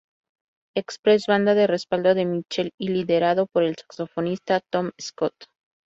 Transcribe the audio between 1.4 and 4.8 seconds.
de respaldo de Mitchell y liderada por el saxofonista